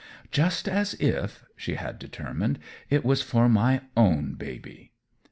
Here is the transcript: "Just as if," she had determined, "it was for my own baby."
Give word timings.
"Just 0.31 0.67
as 0.67 0.95
if," 0.95 1.45
she 1.55 1.75
had 1.75 1.99
determined, 1.99 2.57
"it 2.89 3.05
was 3.05 3.21
for 3.21 3.47
my 3.47 3.81
own 3.95 4.33
baby." 4.33 4.93